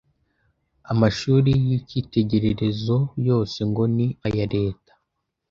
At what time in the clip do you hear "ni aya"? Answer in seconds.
3.95-4.45